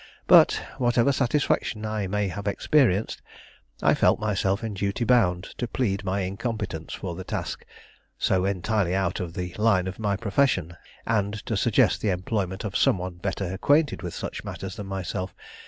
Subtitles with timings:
[0.25, 3.21] But, whatever satisfaction I may have experienced,
[3.83, 7.63] I felt myself in duty bound to plead my incompetence for a task
[8.17, 10.75] so entirely out of the line of my profession,
[11.05, 15.35] and to suggest the employment of some one better acquainted with such matters than myself.